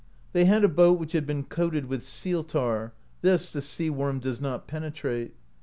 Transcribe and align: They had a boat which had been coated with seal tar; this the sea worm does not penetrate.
They 0.33 0.45
had 0.45 0.63
a 0.63 0.67
boat 0.67 0.97
which 0.99 1.11
had 1.11 1.27
been 1.27 1.43
coated 1.43 1.85
with 1.85 2.03
seal 2.03 2.43
tar; 2.43 2.91
this 3.21 3.53
the 3.53 3.61
sea 3.61 3.91
worm 3.91 4.17
does 4.17 4.41
not 4.41 4.65
penetrate. 4.67 5.35